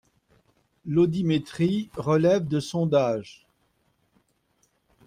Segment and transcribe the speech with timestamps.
[0.87, 3.45] L'audimétrie relève de sondages.